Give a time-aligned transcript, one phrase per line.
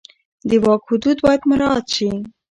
[0.49, 2.09] د واک حدود باید مراعت شي.